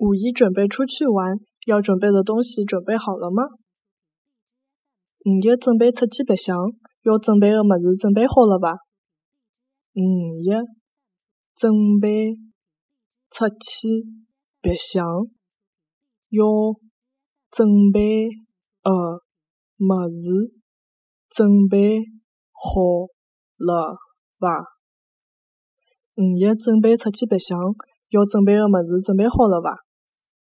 [0.00, 3.42] 五一准备出去玩，要准备的东西准备好了吗？
[5.26, 6.56] 五一准备出去白相，
[7.02, 8.78] 要准备的么子准备好了伐？
[9.94, 10.00] 五
[10.40, 10.48] 一
[11.54, 12.34] 准备
[13.30, 14.06] 出去
[14.62, 15.06] 白相，
[16.30, 16.46] 要
[17.50, 18.40] 准备
[18.82, 19.20] 的
[19.76, 20.54] 么子
[21.28, 21.98] 准备
[22.54, 23.06] 好
[23.58, 23.98] 了
[24.38, 24.64] 伐？
[26.16, 27.58] 五一准备出去白相，
[28.08, 29.76] 要准备的么子准备好了伐？